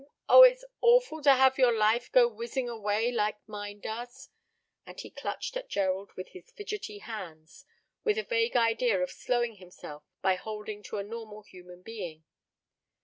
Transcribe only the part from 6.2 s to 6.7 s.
his